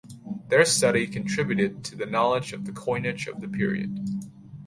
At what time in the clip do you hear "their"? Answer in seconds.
0.47-0.65